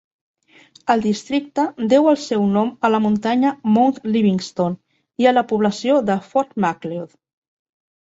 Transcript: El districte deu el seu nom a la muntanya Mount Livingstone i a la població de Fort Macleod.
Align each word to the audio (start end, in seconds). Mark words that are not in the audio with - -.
El 0.93 1.03
districte 1.03 1.65
deu 1.91 2.09
el 2.13 2.17
seu 2.23 2.47
nom 2.57 2.73
a 2.89 2.91
la 2.95 3.01
muntanya 3.05 3.53
Mount 3.77 4.03
Livingstone 4.17 5.25
i 5.25 5.31
a 5.31 5.37
la 5.39 5.47
població 5.55 6.03
de 6.13 6.21
Fort 6.35 6.61
Macleod. 6.69 7.19